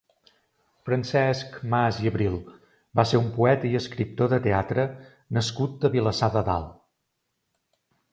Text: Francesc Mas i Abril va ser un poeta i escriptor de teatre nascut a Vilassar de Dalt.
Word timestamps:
Francesc 0.87 1.57
Mas 1.73 1.99
i 2.05 2.09
Abril 2.11 2.37
va 2.99 3.05
ser 3.11 3.19
un 3.23 3.27
poeta 3.35 3.69
i 3.73 3.79
escriptor 3.81 4.31
de 4.31 4.39
teatre 4.47 4.87
nascut 5.39 5.87
a 5.91 5.93
Vilassar 5.97 6.31
de 6.37 6.43
Dalt. 6.49 6.73